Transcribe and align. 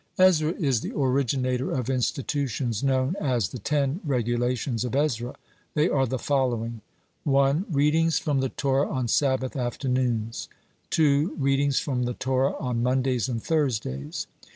(45) 0.17 0.27
Ezra 0.29 0.51
is 0.53 0.81
the 0.81 0.93
originator 0.97 1.69
of 1.71 1.87
institutions 1.87 2.81
known 2.83 3.15
as 3.21 3.49
"the 3.49 3.59
ten 3.59 3.99
regulations 4.03 4.83
of 4.83 4.95
Ezra." 4.95 5.35
They 5.75 5.89
are 5.89 6.07
the 6.07 6.17
following: 6.17 6.81
1. 7.23 7.67
Readings 7.69 8.17
from 8.17 8.39
the 8.39 8.49
Torah 8.49 8.89
on 8.91 9.07
Sabbath 9.07 9.55
afternoons. 9.55 10.47
2. 10.89 11.35
Readings 11.37 11.77
from 11.77 12.05
the 12.05 12.15
Torah 12.15 12.55
on 12.59 12.81
Mondays 12.81 13.29
and 13.29 13.43
Thursdays. 13.43 14.25